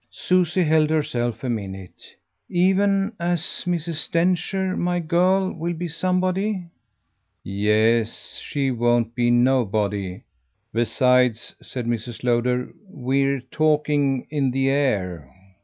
[0.09, 2.15] Susie held herself a minute.
[2.49, 4.09] "Even as Mrs.
[4.09, 6.65] Densher my girl will be somebody."
[7.43, 10.23] "Yes, she won't be nobody.
[10.73, 12.23] Besides," said Mrs.
[12.23, 15.31] Lowder, "we're talking in the air."